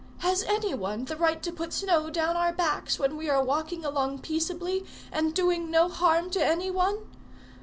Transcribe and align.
Has 0.21 0.41
any 0.45 0.73
one 0.73 1.05
the 1.05 1.15
right 1.15 1.43
to 1.43 1.51
put 1.51 1.71
snow 1.71 2.09
down 2.09 2.35
our 2.35 2.51
backs 2.51 2.97
when 2.97 3.15
we 3.17 3.29
are 3.29 3.43
walking 3.43 3.85
along 3.85 4.21
peaceably, 4.23 4.83
and 5.11 5.31
doing 5.31 5.69
no 5.69 5.89
harm 5.89 6.31
to 6.31 6.43
any 6.43 6.71
one? 6.71 6.97